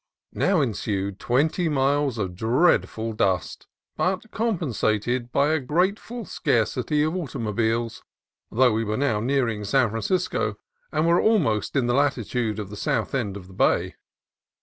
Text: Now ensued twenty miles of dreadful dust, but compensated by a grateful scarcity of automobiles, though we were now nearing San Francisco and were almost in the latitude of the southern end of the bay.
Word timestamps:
Now 0.33 0.61
ensued 0.61 1.19
twenty 1.19 1.69
miles 1.69 2.17
of 2.17 2.33
dreadful 2.33 3.13
dust, 3.13 3.67
but 3.95 4.31
compensated 4.31 5.31
by 5.31 5.49
a 5.49 5.59
grateful 5.59 6.25
scarcity 6.25 7.03
of 7.03 7.15
automobiles, 7.15 8.01
though 8.49 8.73
we 8.73 8.83
were 8.83 8.97
now 8.97 9.19
nearing 9.19 9.63
San 9.63 9.91
Francisco 9.91 10.55
and 10.91 11.05
were 11.05 11.21
almost 11.21 11.75
in 11.75 11.85
the 11.85 11.93
latitude 11.93 12.57
of 12.57 12.71
the 12.71 12.75
southern 12.77 13.19
end 13.27 13.37
of 13.37 13.45
the 13.47 13.53
bay. 13.53 13.93